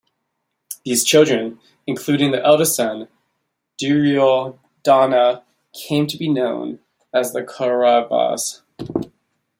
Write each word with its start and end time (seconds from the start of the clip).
These 0.83 1.03
children, 1.03 1.59
including 1.85 2.31
the 2.31 2.43
eldest 2.43 2.75
son 2.75 3.07
Duryodhana, 3.79 5.43
came 5.73 6.07
to 6.07 6.17
be 6.17 6.27
known 6.27 6.79
as 7.13 7.33
the 7.33 7.43
Kauravas. 7.43 8.63